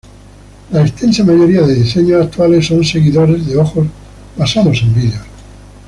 La 0.71 0.81
extensa 0.83 1.23
mayoría 1.23 1.61
de 1.61 1.75
diseños 1.75 2.23
actuales 2.25 2.65
son 2.65 2.83
seguidores 2.83 3.45
de 3.45 3.55
ojos 3.55 3.85
basados 4.35 4.81
en 4.81 4.95
vídeos. 4.95 5.21